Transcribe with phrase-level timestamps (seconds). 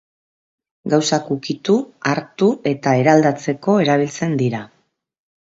[0.93, 1.75] Gauzak ukitu,
[2.13, 4.65] hartu eta eraldatzeko erabiltzen dira.